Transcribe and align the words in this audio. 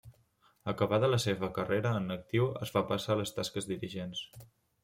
Acabada 0.71 1.09
la 1.11 1.19
seva 1.25 1.49
carrera 1.59 1.93
en 1.99 2.15
actiu, 2.15 2.47
es 2.67 2.75
va 2.79 2.83
passar 2.93 3.15
a 3.17 3.19
les 3.23 3.35
tasques 3.39 3.71
dirigents. 3.75 4.27